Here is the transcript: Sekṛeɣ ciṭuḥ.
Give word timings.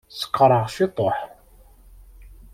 Sekṛeɣ 0.17 0.63
ciṭuḥ. 0.75 1.17